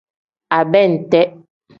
Abente. 0.59 1.19